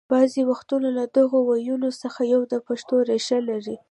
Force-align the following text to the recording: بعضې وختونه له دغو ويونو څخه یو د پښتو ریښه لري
بعضې 0.13 0.41
وختونه 0.49 0.89
له 0.97 1.05
دغو 1.17 1.39
ويونو 1.49 1.89
څخه 2.01 2.21
یو 2.33 2.41
د 2.51 2.53
پښتو 2.67 2.95
ریښه 3.09 3.39
لري 3.49 3.77